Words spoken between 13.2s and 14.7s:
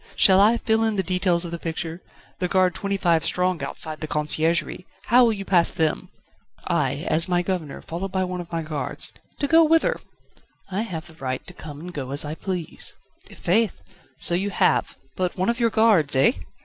"I' faith! so you